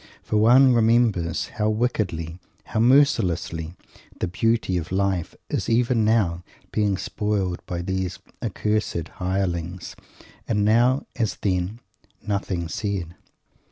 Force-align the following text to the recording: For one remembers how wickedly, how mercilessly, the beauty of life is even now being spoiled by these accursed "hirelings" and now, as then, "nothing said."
For 0.23 0.37
one 0.37 0.73
remembers 0.73 1.49
how 1.49 1.69
wickedly, 1.69 2.39
how 2.63 2.79
mercilessly, 2.79 3.75
the 4.19 4.27
beauty 4.27 4.75
of 4.75 4.91
life 4.91 5.35
is 5.47 5.69
even 5.69 6.03
now 6.03 6.43
being 6.71 6.97
spoiled 6.97 7.63
by 7.67 7.83
these 7.83 8.17
accursed 8.41 9.09
"hirelings" 9.21 9.95
and 10.47 10.65
now, 10.65 11.05
as 11.15 11.35
then, 11.35 11.81
"nothing 12.25 12.67
said." 12.67 13.13